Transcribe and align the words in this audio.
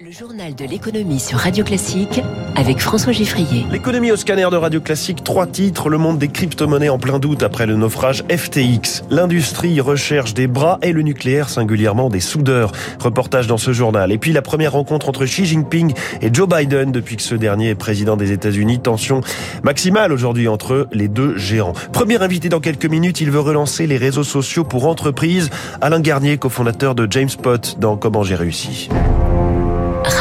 Le 0.00 0.12
journal 0.12 0.54
de 0.54 0.64
l'économie 0.64 1.18
sur 1.18 1.38
Radio 1.38 1.64
Classique 1.64 2.20
avec 2.54 2.78
François 2.78 3.12
Giffrier. 3.12 3.66
L'économie 3.72 4.12
au 4.12 4.16
scanner 4.16 4.46
de 4.48 4.56
Radio 4.56 4.80
Classique, 4.80 5.24
trois 5.24 5.48
titres, 5.48 5.88
le 5.88 5.98
monde 5.98 6.18
des 6.18 6.28
crypto-monnaies 6.28 6.88
en 6.88 6.98
plein 6.98 7.18
doute 7.18 7.42
après 7.42 7.66
le 7.66 7.74
naufrage 7.74 8.22
FTX. 8.30 9.02
L'industrie 9.10 9.80
recherche 9.80 10.34
des 10.34 10.46
bras 10.46 10.78
et 10.82 10.92
le 10.92 11.02
nucléaire 11.02 11.48
singulièrement 11.48 12.10
des 12.10 12.20
soudeurs. 12.20 12.70
Reportage 13.00 13.48
dans 13.48 13.56
ce 13.56 13.72
journal. 13.72 14.12
Et 14.12 14.18
puis 14.18 14.32
la 14.32 14.40
première 14.40 14.70
rencontre 14.70 15.08
entre 15.08 15.24
Xi 15.24 15.46
Jinping 15.46 15.92
et 16.22 16.32
Joe 16.32 16.48
Biden 16.48 16.92
depuis 16.92 17.16
que 17.16 17.22
ce 17.22 17.34
dernier 17.34 17.70
est 17.70 17.74
président 17.74 18.16
des 18.16 18.30
États-Unis. 18.30 18.78
Tension 18.78 19.22
maximale 19.64 20.12
aujourd'hui 20.12 20.46
entre 20.46 20.86
les 20.92 21.08
deux 21.08 21.36
géants. 21.36 21.72
Premier 21.92 22.22
invité 22.22 22.48
dans 22.48 22.60
quelques 22.60 22.86
minutes, 22.86 23.20
il 23.20 23.32
veut 23.32 23.40
relancer 23.40 23.88
les 23.88 23.96
réseaux 23.96 24.22
sociaux 24.22 24.62
pour 24.62 24.86
entreprises. 24.86 25.50
Alain 25.80 26.00
Garnier, 26.00 26.38
cofondateur 26.38 26.94
de 26.94 27.08
James 27.10 27.30
Pot 27.42 27.80
dans 27.80 27.96
Comment 27.96 28.22
j'ai 28.22 28.36
réussi. 28.36 28.88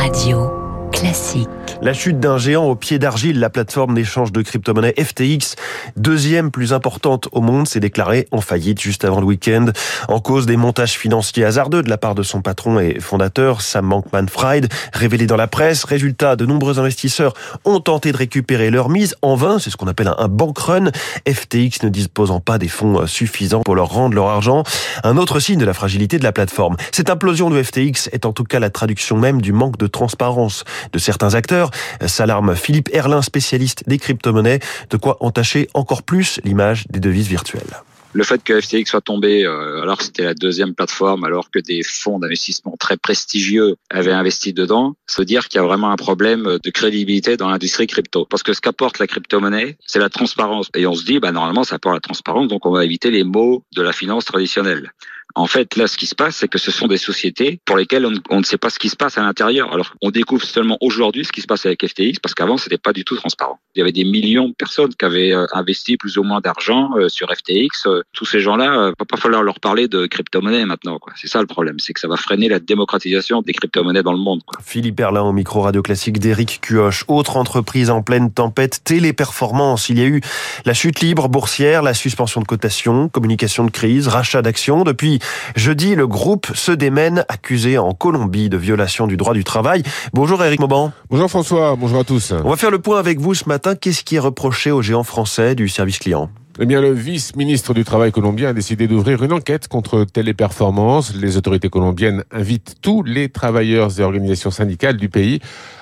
Radio 0.07 0.66
classique. 0.97 1.47
La 1.81 1.93
chute 1.93 2.19
d'un 2.19 2.39
géant 2.39 2.65
au 2.65 2.75
pied 2.75 2.97
d'argile, 2.97 3.39
la 3.39 3.51
plateforme 3.51 3.93
d'échange 3.93 4.31
de 4.31 4.41
crypto-monnaies 4.41 4.95
FTX, 4.97 5.55
deuxième 5.95 6.49
plus 6.49 6.73
importante 6.73 7.29
au 7.31 7.41
monde, 7.41 7.67
s'est 7.67 7.79
déclarée 7.79 8.27
en 8.31 8.41
faillite 8.41 8.81
juste 8.81 9.05
avant 9.05 9.19
le 9.19 9.27
week-end, 9.27 9.67
en 10.07 10.19
cause 10.19 10.47
des 10.47 10.57
montages 10.57 10.97
financiers 10.97 11.45
hasardeux 11.45 11.83
de 11.83 11.89
la 11.89 11.99
part 11.99 12.15
de 12.15 12.23
son 12.23 12.41
patron 12.41 12.79
et 12.79 12.99
fondateur, 12.99 13.61
Sam 13.61 13.87
Bankman-Fried, 13.89 14.69
révélé 14.91 15.27
dans 15.27 15.35
la 15.35 15.47
presse. 15.47 15.83
Résultat, 15.83 16.35
de 16.35 16.47
nombreux 16.47 16.79
investisseurs 16.79 17.35
ont 17.63 17.79
tenté 17.79 18.11
de 18.11 18.17
récupérer 18.17 18.71
leur 18.71 18.89
mise 18.89 19.15
en 19.21 19.35
vain, 19.35 19.59
c'est 19.59 19.69
ce 19.69 19.77
qu'on 19.77 19.87
appelle 19.87 20.11
un 20.17 20.27
bank 20.27 20.57
run, 20.57 20.89
FTX 21.27 21.83
ne 21.83 21.89
disposant 21.89 22.39
pas 22.39 22.57
des 22.57 22.69
fonds 22.69 23.05
suffisants 23.05 23.61
pour 23.61 23.75
leur 23.75 23.89
rendre 23.89 24.15
leur 24.15 24.29
argent. 24.29 24.63
Un 25.03 25.17
autre 25.17 25.39
signe 25.39 25.59
de 25.59 25.65
la 25.65 25.75
fragilité 25.75 26.17
de 26.17 26.23
la 26.23 26.31
plateforme. 26.31 26.75
Cette 26.91 27.11
implosion 27.11 27.51
de 27.51 27.61
FTX 27.61 28.09
est 28.13 28.25
en 28.25 28.33
tout 28.33 28.45
cas 28.45 28.59
la 28.59 28.71
traduction 28.71 29.17
même 29.17 29.41
du 29.43 29.51
manque 29.51 29.77
de 29.77 29.85
transparence 29.85 30.63
de 30.91 30.99
certains 30.99 31.35
acteurs. 31.35 31.71
S'alarme 32.05 32.55
Philippe 32.55 32.89
Erlin, 32.93 33.21
spécialiste 33.21 33.83
des 33.87 33.97
crypto-monnaies, 33.97 34.59
de 34.89 34.97
quoi 34.97 35.17
entacher 35.21 35.67
encore 35.73 36.03
plus 36.03 36.39
l'image 36.43 36.85
des 36.89 36.99
devises 36.99 37.27
virtuelles. 37.27 37.81
Le 38.13 38.23
fait 38.23 38.43
que 38.43 38.59
FTX 38.59 38.85
soit 38.89 39.01
tombé 39.01 39.45
euh, 39.45 39.81
alors 39.83 39.97
que 39.97 40.03
c'était 40.03 40.23
la 40.23 40.33
deuxième 40.33 40.73
plateforme, 40.73 41.23
alors 41.23 41.51
que 41.51 41.59
des 41.59 41.83
fonds 41.83 42.17
d'investissement 42.17 42.75
très 42.79 42.97
prestigieux 42.97 43.75
avaient 43.91 44.11
investi 44.11 44.53
dedans, 44.53 44.95
veut 45.17 45.25
dire 45.25 45.47
qu'il 45.47 45.61
y 45.61 45.63
a 45.63 45.67
vraiment 45.67 45.91
un 45.91 45.97
problème 45.97 46.57
de 46.63 46.69
crédibilité 46.71 47.37
dans 47.37 47.49
l'industrie 47.49 47.85
crypto. 47.85 48.25
Parce 48.25 48.43
que 48.43 48.53
ce 48.53 48.61
qu'apporte 48.61 48.97
la 48.97 49.07
crypto-monnaie, 49.07 49.77
c'est 49.85 49.99
la 49.99 50.09
transparence. 50.09 50.69
Et 50.75 50.87
on 50.87 50.95
se 50.95 51.05
dit, 51.05 51.19
bah, 51.19 51.31
normalement, 51.31 51.63
ça 51.63 51.75
apporte 51.75 51.95
la 51.95 52.01
transparence, 52.01 52.47
donc 52.47 52.65
on 52.65 52.71
va 52.71 52.85
éviter 52.85 53.11
les 53.11 53.23
mots 53.23 53.63
de 53.75 53.81
la 53.81 53.91
finance 53.91 54.25
traditionnelle. 54.25 54.91
En 55.37 55.45
fait, 55.45 55.75
là, 55.75 55.85
ce 55.85 55.97
qui 55.97 56.07
se 56.07 56.15
passe, 56.15 56.37
c'est 56.37 56.47
que 56.47 56.57
ce 56.57 56.71
sont 56.71 56.87
des 56.87 56.97
sociétés 56.97 57.59
pour 57.63 57.77
lesquelles 57.77 58.07
on, 58.31 58.39
ne 58.39 58.43
sait 58.43 58.57
pas 58.57 58.71
ce 58.71 58.79
qui 58.79 58.89
se 58.89 58.95
passe 58.95 59.19
à 59.19 59.21
l'intérieur. 59.21 59.71
Alors, 59.71 59.93
on 60.01 60.09
découvre 60.09 60.43
seulement 60.43 60.79
aujourd'hui 60.81 61.25
ce 61.25 61.31
qui 61.31 61.41
se 61.41 61.45
passe 61.45 61.67
avec 61.67 61.87
FTX, 61.87 62.19
parce 62.19 62.33
qu'avant, 62.33 62.57
c'était 62.57 62.79
pas 62.79 62.91
du 62.91 63.05
tout 63.05 63.15
transparent. 63.15 63.59
Il 63.75 63.79
y 63.79 63.81
avait 63.83 63.91
des 63.91 64.03
millions 64.03 64.49
de 64.49 64.55
personnes 64.55 64.95
qui 64.95 65.05
avaient 65.05 65.33
euh, 65.33 65.45
investi 65.53 65.95
plus 65.95 66.17
ou 66.17 66.23
moins 66.23 66.41
d'argent 66.41 66.89
euh, 66.97 67.07
sur 67.07 67.29
FTX. 67.29 67.85
Euh, 67.85 68.01
tous 68.13 68.25
ces 68.25 68.39
gens-là, 68.39 68.93
va 68.97 69.05
pas 69.07 69.17
falloir 69.17 69.43
leur 69.43 69.59
parler 69.59 69.87
de 69.87 70.07
crypto-monnaie 70.07 70.65
maintenant. 70.65 70.99
C'est 71.15 71.27
ça 71.27 71.39
le 71.39 71.45
problème, 71.45 71.77
c'est 71.77 71.93
que 71.93 71.99
ça 71.99 72.07
va 72.07 72.17
freiner 72.17 72.49
la 72.49 72.59
démocratisation 72.59 73.43
des 73.43 73.53
crypto-monnaies 73.53 74.01
dans 74.01 74.13
le 74.13 74.17
monde. 74.17 74.41
Quoi. 74.43 74.59
Philippe 74.65 74.99
Erlin 74.99 75.21
au 75.21 75.33
micro 75.33 75.61
radio 75.61 75.83
classique 75.83 76.17
d'Éric 76.17 76.61
Cuoche. 76.61 77.05
Autre 77.07 77.37
entreprise 77.37 77.91
en 77.91 78.01
pleine 78.01 78.33
tempête, 78.33 78.83
Téléperformance. 78.83 79.89
Il 79.89 79.99
y 79.99 80.01
a 80.01 80.05
eu 80.05 80.21
la 80.65 80.73
chute 80.73 81.01
libre 81.01 81.29
boursière, 81.29 81.83
la 81.83 81.93
suspension 81.93 82.41
de 82.41 82.47
cotation, 82.47 83.07
communication 83.07 83.65
de 83.65 83.71
crise, 83.71 84.07
rachat 84.07 84.41
d'actions. 84.41 84.83
Depuis 84.83 85.19
Jeudi, 85.55 85.95
le 85.95 86.07
groupe 86.07 86.47
se 86.55 86.71
démène, 86.71 87.25
accusé 87.29 87.77
en 87.77 87.93
Colombie 87.93 88.49
de 88.49 88.57
violation 88.57 89.07
du 89.07 89.17
droit 89.17 89.33
du 89.33 89.43
travail. 89.43 89.83
Bonjour 90.13 90.43
Eric 90.43 90.59
Mauban. 90.59 90.91
Bonjour 91.09 91.29
François, 91.29 91.75
bonjour 91.75 91.99
à 91.99 92.03
tous. 92.03 92.33
On 92.43 92.49
va 92.49 92.55
faire 92.55 92.71
le 92.71 92.79
point 92.79 92.99
avec 92.99 93.19
vous 93.19 93.33
ce 93.33 93.47
matin. 93.47 93.75
Qu'est-ce 93.75 94.03
qui 94.03 94.15
est 94.15 94.19
reproché 94.19 94.71
aux 94.71 94.81
géants 94.81 95.03
français 95.03 95.55
du 95.55 95.69
service 95.69 95.99
client? 95.99 96.29
Eh 96.59 96.65
bien, 96.65 96.81
le 96.81 96.91
vice-ministre 96.91 97.75
du 97.75 97.83
Travail 97.83 98.11
colombien 98.11 98.49
a 98.49 98.53
décidé 98.53 98.87
d'ouvrir 98.87 99.21
une 99.21 99.31
enquête 99.31 99.67
contre 99.67 100.05
Téléperformance. 100.05 101.13
Les 101.15 101.37
autorités 101.37 101.69
colombiennes 101.69 102.23
invitent 102.31 102.77
tous 102.81 103.03
les 103.03 103.29
travailleurs 103.29 103.99
et 103.99 104.03
organisations 104.03 104.49
syndicales 104.49 104.97
du 104.97 105.07
pays 105.07 105.39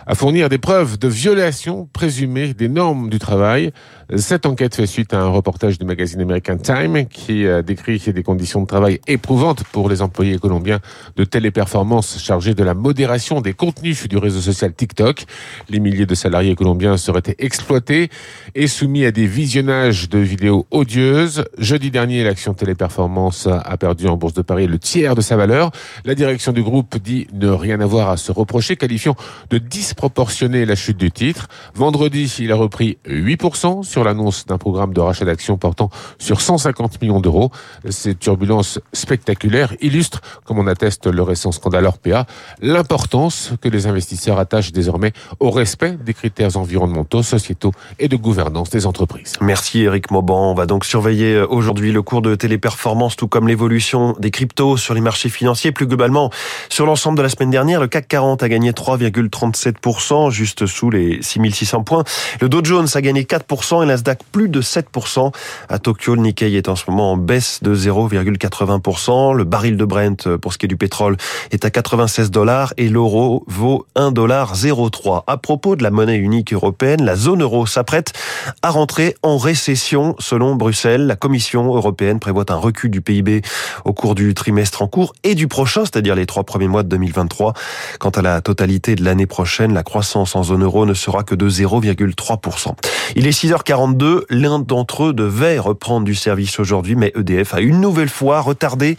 à 0.07 0.13
fournir 0.13 0.49
des 0.49 0.57
preuves 0.57 0.99
de 0.99 1.07
violation 1.07 1.89
présumée 1.91 2.53
des 2.53 2.67
normes 2.67 3.09
du 3.09 3.19
travail. 3.19 3.71
Cette 4.15 4.45
enquête 4.45 4.75
fait 4.75 4.85
suite 4.85 5.15
à 5.15 5.21
un 5.21 5.29
reportage 5.29 5.79
du 5.79 5.85
magazine 5.85 6.21
américain 6.21 6.57
Time 6.57 7.07
qui 7.07 7.45
décrit 7.65 7.97
des 7.97 8.21
conditions 8.21 8.61
de 8.61 8.67
travail 8.67 8.99
éprouvantes 9.07 9.63
pour 9.63 9.89
les 9.89 10.03
employés 10.03 10.37
colombiens 10.37 10.79
de 11.15 11.23
téléperformance 11.23 12.21
chargés 12.21 12.53
de 12.53 12.63
la 12.63 12.75
modération 12.75 13.41
des 13.41 13.53
contenus 13.53 14.07
du 14.07 14.17
réseau 14.17 14.41
social 14.41 14.73
TikTok. 14.73 15.25
Les 15.69 15.79
milliers 15.79 16.05
de 16.05 16.13
salariés 16.13 16.53
colombiens 16.53 16.97
seraient 16.97 17.23
exploités 17.39 18.09
et 18.53 18.67
soumis 18.67 19.05
à 19.05 19.11
des 19.11 19.25
visionnages 19.25 20.07
de 20.09 20.19
vidéos 20.19 20.64
odieuse. 20.71 21.45
Jeudi 21.57 21.91
dernier, 21.91 22.23
l'action 22.23 22.53
Téléperformance 22.53 23.47
a 23.47 23.77
perdu 23.77 24.07
en 24.07 24.17
Bourse 24.17 24.33
de 24.33 24.41
Paris 24.41 24.67
le 24.67 24.79
tiers 24.79 25.15
de 25.15 25.21
sa 25.21 25.35
valeur. 25.35 25.71
La 26.05 26.15
direction 26.15 26.51
du 26.51 26.63
groupe 26.63 26.97
dit 26.97 27.27
ne 27.33 27.49
rien 27.49 27.79
avoir 27.79 28.09
à 28.09 28.17
se 28.17 28.31
reprocher, 28.31 28.75
qualifiant 28.75 29.15
de 29.49 29.57
disproportionné 29.57 30.65
la 30.65 30.75
chute 30.75 30.97
du 30.97 31.11
titre. 31.11 31.47
Vendredi, 31.75 32.33
il 32.39 32.51
a 32.51 32.55
repris 32.55 32.97
8% 33.07 33.83
sur 33.83 34.03
l'annonce 34.03 34.45
d'un 34.45 34.57
programme 34.57 34.93
de 34.93 35.01
rachat 35.01 35.25
d'actions 35.25 35.57
portant 35.57 35.89
sur 36.17 36.41
150 36.41 37.01
millions 37.01 37.19
d'euros. 37.19 37.51
Ces 37.89 38.15
turbulences 38.15 38.79
spectaculaires 38.93 39.75
illustrent, 39.81 40.21
comme 40.45 40.59
on 40.59 40.67
atteste 40.67 41.07
le 41.07 41.21
récent 41.21 41.51
scandale 41.51 41.85
Orpea, 41.85 42.25
l'importance 42.61 43.51
que 43.61 43.69
les 43.69 43.87
investisseurs 43.87 44.39
attachent 44.39 44.71
désormais 44.71 45.13
au 45.39 45.51
respect 45.51 45.97
des 46.03 46.13
critères 46.13 46.57
environnementaux, 46.57 47.23
sociétaux 47.23 47.71
et 47.99 48.07
de 48.07 48.15
gouvernance 48.15 48.69
des 48.69 48.85
entreprises. 48.85 49.33
Merci 49.41 49.81
Eric 49.81 50.11
Mauban. 50.11 50.54
On 50.55 50.57
va 50.57 50.67
donc 50.67 50.85
surveiller 50.85 51.33
euh, 51.33 51.45
aujourd'hui 51.49 51.91
le 51.91 52.01
cours 52.01 52.21
de 52.21 52.33
téléperformance, 52.33 53.17
tout 53.17 53.27
comme 53.27 53.49
l'évolution 53.49 54.15
des 54.19 54.31
cryptos 54.31 54.77
sur 54.77 54.93
les 54.93 55.01
marchés 55.01 55.27
financiers. 55.27 55.73
Plus 55.73 55.85
globalement, 55.85 56.29
sur 56.69 56.85
l'ensemble 56.85 57.17
de 57.17 57.23
la 57.23 57.27
semaine 57.27 57.49
dernière, 57.49 57.81
le 57.81 57.87
CAC 57.87 58.07
40 58.07 58.41
a 58.41 58.47
gagné 58.47 58.71
3,37%, 58.71 60.31
juste 60.31 60.65
sous 60.65 60.89
les 60.89 61.21
6600 61.21 61.83
points. 61.83 62.05
Le 62.39 62.47
Dow 62.47 62.63
Jones 62.63 62.87
a 62.93 63.01
gagné 63.01 63.23
4% 63.23 63.83
et 63.83 63.85
l'Asdaq 63.85 64.19
plus 64.31 64.47
de 64.47 64.61
7%. 64.61 65.33
À 65.67 65.77
Tokyo, 65.77 66.15
le 66.15 66.21
Nikkei 66.21 66.55
est 66.55 66.69
en 66.69 66.77
ce 66.77 66.89
moment 66.89 67.11
en 67.11 67.17
baisse 67.17 67.61
de 67.61 67.75
0,80%. 67.75 69.33
Le 69.33 69.43
baril 69.43 69.75
de 69.75 69.83
Brent, 69.83 70.25
euh, 70.25 70.37
pour 70.37 70.53
ce 70.53 70.57
qui 70.57 70.67
est 70.67 70.69
du 70.69 70.77
pétrole, 70.77 71.17
est 71.51 71.65
à 71.65 71.69
96 71.69 72.31
dollars 72.31 72.73
et 72.77 72.87
l'euro 72.87 73.43
vaut 73.47 73.87
1 73.95 74.13
dollar 74.13 74.55
0,3. 74.55 75.25
À 75.27 75.35
propos 75.35 75.75
de 75.75 75.83
la 75.83 75.91
monnaie 75.91 76.15
unique 76.15 76.53
européenne, 76.53 77.03
la 77.03 77.17
zone 77.17 77.41
euro 77.41 77.65
s'apprête 77.65 78.13
à 78.61 78.69
rentrer 78.69 79.17
en 79.21 79.37
récession 79.37 80.15
Bruxelles, 80.37 81.07
la 81.07 81.15
Commission 81.15 81.73
européenne 81.73 82.19
prévoit 82.19 82.45
un 82.49 82.55
recul 82.55 82.91
du 82.91 83.01
PIB 83.01 83.41
au 83.85 83.93
cours 83.93 84.15
du 84.15 84.33
trimestre 84.33 84.81
en 84.81 84.87
cours 84.87 85.13
et 85.23 85.33
du 85.33 85.47
prochain, 85.47 85.81
c'est-à-dire 85.85 86.15
les 86.15 86.25
trois 86.25 86.43
premiers 86.43 86.67
mois 86.67 86.83
de 86.83 86.89
2023. 86.89 87.53
Quant 87.99 88.09
à 88.09 88.21
la 88.21 88.41
totalité 88.41 88.95
de 88.95 89.03
l'année 89.03 89.25
prochaine, 89.25 89.73
la 89.73 89.83
croissance 89.83 90.35
en 90.35 90.43
zone 90.43 90.63
euro 90.63 90.85
ne 90.85 90.93
sera 90.93 91.23
que 91.23 91.35
de 91.35 91.49
0,3%. 91.49 92.75
Il 93.15 93.27
est 93.27 93.43
6h42, 93.43 94.23
l'un 94.29 94.59
d'entre 94.59 95.05
eux 95.05 95.13
devait 95.13 95.57
reprendre 95.57 96.05
du 96.05 96.15
service 96.15 96.59
aujourd'hui, 96.59 96.95
mais 96.95 97.13
EDF 97.15 97.53
a 97.53 97.61
une 97.61 97.79
nouvelle 97.79 98.09
fois 98.09 98.41
retardé 98.41 98.97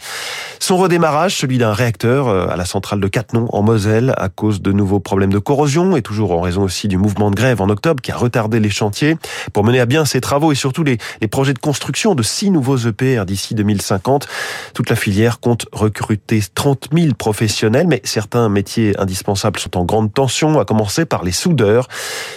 son 0.59 0.77
redémarrage, 0.77 1.35
celui 1.35 1.57
d'un 1.57 1.73
réacteur 1.73 2.27
euh, 2.27 2.47
à 2.47 2.55
la 2.55 2.65
centrale 2.65 2.99
de 2.99 3.07
Cattenom 3.07 3.47
en 3.51 3.61
Moselle 3.61 4.13
à 4.17 4.29
cause 4.29 4.61
de 4.61 4.71
nouveaux 4.71 4.99
problèmes 4.99 5.31
de 5.31 5.39
corrosion 5.39 5.95
et 5.95 6.01
toujours 6.01 6.31
en 6.31 6.41
raison 6.41 6.63
aussi 6.63 6.87
du 6.87 6.97
mouvement 6.97 7.31
de 7.31 7.35
grève 7.35 7.61
en 7.61 7.69
octobre 7.69 8.01
qui 8.01 8.11
a 8.11 8.17
retardé 8.17 8.59
les 8.59 8.69
chantiers. 8.69 9.17
Pour 9.53 9.63
mener 9.63 9.79
à 9.79 9.85
bien 9.85 10.05
ces 10.05 10.21
travaux 10.21 10.51
et 10.51 10.55
surtout 10.55 10.83
les, 10.83 10.97
les 11.21 11.27
projets 11.27 11.53
de 11.53 11.59
construction 11.59 12.15
de 12.15 12.23
six 12.23 12.51
nouveaux 12.51 12.77
EPR 12.77 13.25
d'ici 13.25 13.55
2050, 13.55 14.27
toute 14.73 14.89
la 14.89 14.95
filière 14.95 15.39
compte 15.39 15.67
recruter 15.71 16.41
30 16.53 16.89
000 16.93 17.13
professionnels, 17.13 17.87
mais 17.87 18.01
certains 18.03 18.49
métiers 18.49 18.99
indispensables 18.99 19.59
sont 19.59 19.77
en 19.77 19.85
grande 19.85 20.13
tension, 20.13 20.59
à 20.59 20.65
commencer 20.65 21.05
par 21.05 21.23
les 21.23 21.31
soudeurs. 21.31 21.87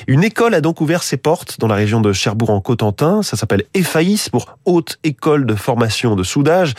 Une 0.06 0.25
école 0.25 0.55
a 0.55 0.61
donc 0.61 0.81
ouvert 0.81 1.02
ses 1.02 1.17
portes 1.17 1.58
dans 1.58 1.69
la 1.69 1.75
région 1.75 2.00
de 2.00 2.12
Cherbourg 2.12 2.50
en 2.50 2.61
Cotentin. 2.61 3.22
Ça 3.22 3.37
s'appelle 3.37 3.64
EFAIS 3.75 4.28
pour 4.31 4.56
Haute 4.64 4.99
École 5.05 5.46
de 5.46 5.55
Formation 5.55 6.17
de 6.17 6.22
Soudage 6.22 6.75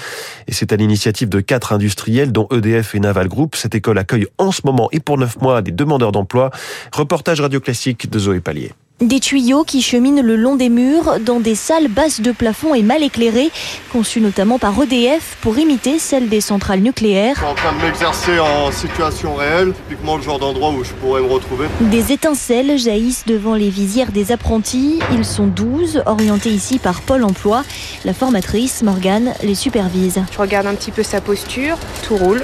et 0.47 0.53
c'est 0.53 0.71
à 0.73 0.75
l'initiative 0.75 1.29
de 1.31 1.39
quatre 1.39 1.73
industriels, 1.73 2.31
dont 2.31 2.47
EDF 2.51 2.93
et 2.93 2.99
Naval 2.99 3.27
Group. 3.27 3.55
Cette 3.55 3.73
école 3.73 3.97
accueille 3.97 4.27
en 4.37 4.51
ce 4.51 4.61
moment 4.65 4.89
et 4.91 4.99
pour 4.99 5.17
neuf 5.17 5.41
mois 5.41 5.63
des 5.63 5.71
demandeurs 5.71 6.11
d'emploi. 6.11 6.51
Reportage 6.91 7.41
radio 7.41 7.59
classique 7.59 8.11
de 8.11 8.19
Zoé 8.19 8.39
Pallier. 8.41 8.73
Des 9.01 9.19
tuyaux 9.19 9.63
qui 9.63 9.81
cheminent 9.81 10.21
le 10.21 10.35
long 10.35 10.55
des 10.55 10.69
murs 10.69 11.19
dans 11.25 11.39
des 11.39 11.55
salles 11.55 11.87
basses 11.87 12.21
de 12.21 12.31
plafond 12.31 12.75
et 12.75 12.83
mal 12.83 13.01
éclairées, 13.01 13.49
conçues 13.91 14.21
notamment 14.21 14.59
par 14.59 14.79
EDF 14.79 15.37
pour 15.41 15.57
imiter 15.57 15.97
celles 15.97 16.29
des 16.29 16.39
centrales 16.39 16.81
nucléaires. 16.81 17.33
Je 17.33 17.39
suis 17.39 17.49
en 17.49 17.55
train 17.55 17.73
de 17.73 17.81
m'exercer 17.81 18.37
en 18.37 18.71
situation 18.71 19.33
réelle, 19.33 19.73
typiquement 19.73 20.17
le 20.17 20.21
genre 20.21 20.37
d'endroit 20.37 20.69
où 20.69 20.83
je 20.83 20.91
pourrais 20.93 21.21
me 21.21 21.25
retrouver. 21.25 21.65
Des 21.79 22.11
étincelles 22.11 22.77
jaillissent 22.77 23.25
devant 23.25 23.55
les 23.55 23.71
visières 23.71 24.11
des 24.11 24.31
apprentis. 24.31 24.99
Ils 25.11 25.25
sont 25.25 25.47
12, 25.47 26.03
orientés 26.05 26.51
ici 26.51 26.77
par 26.77 27.01
Pôle 27.01 27.23
emploi. 27.23 27.63
La 28.05 28.13
formatrice, 28.13 28.83
Morgane, 28.83 29.33
les 29.41 29.55
supervise. 29.55 30.21
Je 30.31 30.37
regarde 30.37 30.67
un 30.67 30.75
petit 30.75 30.91
peu 30.91 31.01
sa 31.01 31.21
posture, 31.21 31.75
tout 32.07 32.17
roule. 32.17 32.43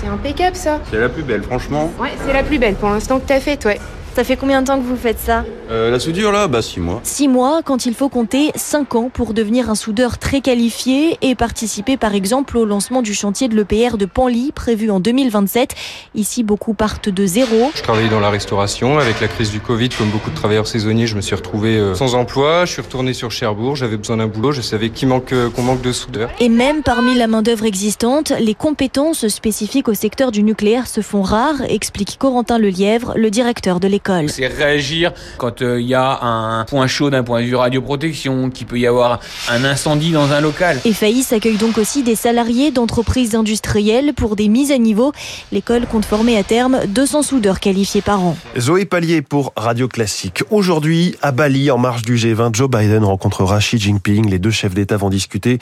C'est 0.00 0.08
impeccable 0.08 0.56
ça. 0.56 0.80
C'est 0.90 0.98
la 0.98 1.10
plus 1.10 1.24
belle, 1.24 1.42
franchement. 1.42 1.90
Ouais, 2.00 2.12
c'est 2.24 2.32
la 2.32 2.42
plus 2.42 2.58
belle 2.58 2.76
pour 2.76 2.88
l'instant 2.88 3.18
que 3.18 3.26
t'as 3.26 3.40
faite, 3.40 3.66
ouais. 3.66 3.78
Ça 4.14 4.24
fait 4.24 4.36
combien 4.36 4.60
de 4.60 4.66
temps 4.66 4.76
que 4.78 4.84
vous 4.84 4.96
faites 4.96 5.18
ça 5.20 5.44
Euh, 5.70 5.88
la 5.90 6.00
soudure 6.00 6.32
là, 6.32 6.48
bah 6.48 6.62
6 6.62 6.80
mois. 6.80 7.00
Six 7.04 7.28
mois 7.28 7.60
quand 7.64 7.86
il 7.86 7.94
faut 7.94 8.08
compter 8.08 8.50
5 8.56 8.94
ans 8.96 9.08
pour 9.12 9.32
devenir 9.34 9.70
un 9.70 9.76
soudeur 9.76 10.18
très 10.18 10.40
qualifié 10.40 11.16
et 11.22 11.36
participer 11.36 11.96
par 11.96 12.14
exemple 12.14 12.58
au 12.58 12.64
lancement 12.64 13.02
du 13.02 13.14
chantier 13.14 13.46
de 13.48 13.54
l'EPR 13.54 13.96
de 13.96 14.06
Panly 14.06 14.50
prévu 14.52 14.90
en 14.90 14.98
2027. 14.98 15.74
Ici, 16.16 16.42
beaucoup 16.42 16.74
partent 16.74 17.08
de 17.08 17.24
zéro. 17.24 17.70
Je 17.74 17.82
travaillais 17.82 18.08
dans 18.08 18.18
la 18.20 18.30
restauration. 18.30 18.98
Avec 18.98 19.20
la 19.20 19.28
crise 19.28 19.52
du 19.52 19.60
Covid, 19.60 19.90
comme 19.90 20.10
beaucoup 20.10 20.30
de 20.30 20.34
travailleurs 20.34 20.66
saisonniers, 20.66 21.06
je 21.06 21.14
me 21.14 21.20
suis 21.20 21.36
retrouvé 21.36 21.76
euh, 21.76 21.94
sans 21.94 22.16
emploi. 22.16 22.64
Je 22.64 22.72
suis 22.72 22.82
retourné 22.82 23.14
sur 23.14 23.30
Cherbourg. 23.30 23.76
J'avais 23.76 23.96
besoin 23.96 24.16
d'un 24.16 24.26
boulot. 24.26 24.50
Je 24.50 24.60
savais 24.60 24.90
qu'il 24.90 25.06
manque, 25.06 25.32
euh, 25.32 25.48
qu'on 25.50 25.62
manque 25.62 25.82
de 25.82 25.92
soudeurs. 25.92 26.30
Et 26.40 26.48
même 26.48 26.82
parmi 26.82 27.14
la 27.14 27.28
main-d'œuvre 27.28 27.64
existante, 27.64 28.32
les 28.40 28.54
compétences 28.54 29.28
spécifiques 29.28 29.86
au 29.88 29.94
secteur 29.94 30.32
du 30.32 30.42
nucléaire 30.42 30.88
se 30.88 31.00
font 31.00 31.22
rares, 31.22 31.62
explique 31.68 32.16
Corentin 32.18 32.58
Lelièvre, 32.58 33.12
le 33.16 33.30
directeur 33.30 33.78
de 33.78 33.86
l'école. 33.86 33.99
C'est 34.28 34.46
réagir 34.46 35.12
quand 35.38 35.60
il 35.60 35.86
y 35.86 35.94
a 35.94 36.20
un 36.22 36.64
point 36.64 36.86
chaud 36.86 37.10
d'un 37.10 37.22
point 37.22 37.40
de 37.40 37.46
vue 37.46 37.56
radioprotection, 37.56 38.50
qu'il 38.50 38.66
peut 38.66 38.78
y 38.78 38.86
avoir 38.86 39.20
un 39.48 39.64
incendie 39.64 40.12
dans 40.12 40.32
un 40.32 40.40
local. 40.40 40.78
Et 40.84 40.92
Faïs 40.92 41.32
accueille 41.32 41.56
donc 41.56 41.78
aussi 41.78 42.02
des 42.02 42.14
salariés 42.14 42.70
d'entreprises 42.70 43.34
industrielles 43.34 44.12
pour 44.14 44.36
des 44.36 44.48
mises 44.48 44.72
à 44.72 44.78
niveau. 44.78 45.12
L'école 45.52 45.86
compte 45.86 46.04
former 46.04 46.36
à 46.36 46.42
terme 46.42 46.80
200 46.88 47.22
soudeurs 47.22 47.60
qualifiés 47.60 48.02
par 48.02 48.22
an. 48.22 48.36
Zoé 48.58 48.84
Pallier 48.84 49.22
pour 49.22 49.52
Radio 49.56 49.88
Classique. 49.88 50.42
Aujourd'hui, 50.50 51.16
à 51.22 51.32
Bali, 51.32 51.70
en 51.70 51.78
marge 51.78 52.02
du 52.02 52.16
G20, 52.16 52.54
Joe 52.54 52.70
Biden 52.70 53.04
rencontrera 53.04 53.58
Xi 53.58 53.78
Jinping. 53.78 54.28
Les 54.28 54.38
deux 54.38 54.50
chefs 54.50 54.74
d'État 54.74 54.96
vont 54.96 55.10
discuter, 55.10 55.58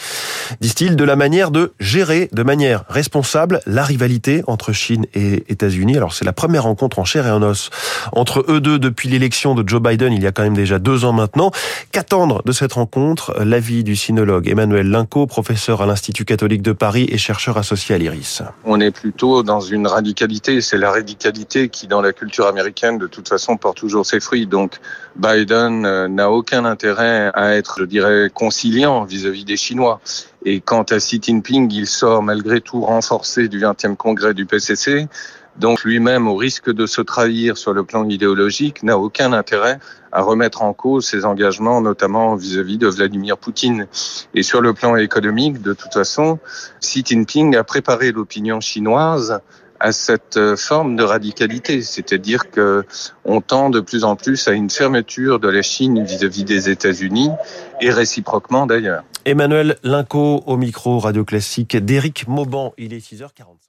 disent-ils, 0.61 0.97
de 0.97 1.05
la 1.05 1.17
manière 1.17 1.51
de 1.51 1.73
gérer 1.81 2.29
de 2.33 2.43
manière 2.43 2.85
responsable 2.89 3.61
la 3.67 3.85
rivalité 3.85 4.43
entre 4.47 4.73
Chine 4.73 5.07
et 5.15 5.45
États-Unis. 5.49 5.97
Alors, 5.97 6.13
c'est 6.13 6.25
la 6.25 6.33
première 6.33 6.65
rencontre 6.65 6.99
en 6.99 7.05
chair 7.05 7.27
et 7.27 7.31
en 7.31 7.43
os 7.43 7.71
entre 8.13 8.28
eux 8.49 8.61
deux 8.61 8.79
depuis 8.79 9.09
l'élection 9.09 9.55
de 9.55 9.69
Joe 9.69 9.81
Biden 9.81 10.13
il 10.13 10.23
y 10.23 10.27
a 10.27 10.33
quand 10.33 10.43
même 10.43 10.57
déjà 10.57 10.79
deux 10.79 11.05
ans 11.05 11.13
maintenant. 11.13 11.51
Qu'attendre 11.93 12.43
de 12.45 12.53
cette 12.53 12.75
rencontre? 12.75 13.35
L'avis 13.43 13.85
du 13.85 13.97
sinologue 13.97 14.49
Emmanuel 14.49 14.91
Linco, 14.91 15.27
professeur 15.27 15.83
à 15.83 15.87
l'Institut 15.87 16.25
catholique 16.25 16.63
de 16.63 16.73
Paris 16.73 17.09
et 17.11 17.19
chercheur 17.19 17.57
associé 17.57 17.95
à 17.95 17.99
l'IRIS. 17.99 18.43
On 18.65 18.81
est 18.81 18.91
plutôt 18.91 19.43
dans 19.43 19.61
une 19.61 19.87
radicalité. 19.87 20.61
C'est 20.61 20.79
la 20.79 20.91
radicalité 20.91 21.69
qui, 21.69 21.87
dans 21.87 22.01
la 22.01 22.13
culture 22.13 22.47
américaine, 22.47 22.99
de 22.99 23.07
toute 23.07 23.29
façon, 23.29 23.57
porte 23.57 23.79
toujours 23.79 24.07
ses 24.07 24.21
fruits. 24.21 24.47
Donc, 24.47 24.79
Biden 25.17 25.85
euh, 25.85 26.09
n'a 26.09 26.31
aucun 26.31 26.65
intérêt 26.65 27.31
à 27.35 27.55
être, 27.55 27.77
je 27.81 27.85
dirais, 27.85 28.31
conciliant 28.33 29.05
vis-à-vis 29.05 29.45
des 29.45 29.57
Chinois. 29.57 30.01
Et 30.45 30.61
quant 30.61 30.83
à 30.83 30.99
Xi 30.99 31.21
Jinping, 31.21 31.71
il 31.73 31.87
sort 31.87 32.23
malgré 32.23 32.61
tout 32.61 32.83
renforcé 32.83 33.49
du 33.49 33.61
20e 33.61 33.97
congrès 33.97 34.35
du 34.35 34.47
PCC. 34.47 35.09
Donc 35.59 35.83
lui-même, 35.83 36.29
au 36.29 36.37
risque 36.37 36.71
de 36.73 36.87
se 36.87 37.01
trahir 37.01 37.59
sur 37.59 37.73
le 37.73 37.85
plan 37.85 38.09
idéologique, 38.09 38.83
n'a 38.83 38.97
aucun 38.97 39.33
intérêt 39.33 39.79
à 40.13 40.23
remettre 40.23 40.63
en 40.63 40.73
cause 40.73 41.07
ses 41.07 41.25
engagements, 41.25 41.81
notamment 41.81 42.37
vis-à-vis 42.37 42.79
de 42.79 42.87
Vladimir 42.87 43.37
Poutine. 43.37 43.89
Et 44.35 44.43
sur 44.43 44.61
le 44.61 44.73
plan 44.73 44.97
économique, 44.97 45.61
de 45.61 45.73
toute 45.73 45.93
façon, 45.93 46.39
Xi 46.81 47.03
Jinping 47.05 47.57
a 47.57 47.65
préparé 47.65 48.13
l'opinion 48.13 48.61
chinoise 48.61 49.41
à 49.81 49.93
cette 49.93 50.57
forme 50.57 50.97
de 50.97 51.05
radicalité, 51.05 51.83
c'est-à-dire 51.83 52.51
que 52.51 52.85
on 53.25 53.41
tend 53.41 53.71
de 53.71 53.81
plus 53.81 54.05
en 54.05 54.17
plus 54.17 54.49
à 54.49 54.53
une 54.53 54.71
fermeture 54.71 55.39
de 55.39 55.49
la 55.49 55.63
Chine 55.63 56.03
vis-à-vis 56.05 56.45
des 56.45 56.69
États-Unis 56.69 57.31
et 57.81 57.91
réciproquement 57.91 58.67
d'ailleurs. 58.67 59.05
Emmanuel 59.25 59.77
Linco 59.85 60.43
au 60.47 60.57
micro 60.57 60.99
Radio 60.99 61.25
Classique 61.25 61.77
d'Éric 61.77 62.27
Mauban. 62.27 62.73
Il 62.79 62.93
est 62.93 63.07
6h45. 63.07 63.69